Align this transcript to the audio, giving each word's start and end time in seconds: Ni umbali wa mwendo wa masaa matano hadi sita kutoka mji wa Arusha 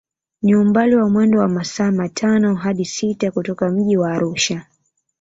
Ni 0.41 0.55
umbali 0.55 0.95
wa 0.95 1.09
mwendo 1.09 1.39
wa 1.39 1.47
masaa 1.47 1.91
matano 1.91 2.55
hadi 2.55 2.85
sita 2.85 3.31
kutoka 3.31 3.69
mji 3.69 3.97
wa 3.97 4.11
Arusha 4.13 4.65